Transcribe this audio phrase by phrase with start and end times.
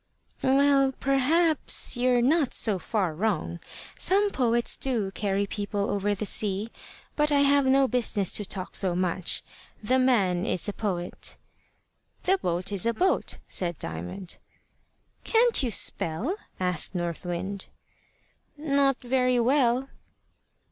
[0.41, 3.59] "Well, perhaps you're not so far wrong.
[3.99, 6.69] Some poets do carry people over the sea.
[7.15, 9.43] But I have no business to talk so much.
[9.83, 11.37] The man is a poet."
[12.23, 14.39] "The boat is a boat," said Diamond.
[15.23, 17.67] "Can't you spell?" asked North Wind.
[18.57, 19.87] "Not very well."